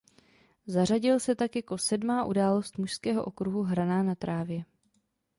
[0.67, 4.65] Zařadil se tak jako sedmá událost mužského okruhu hraná na trávě.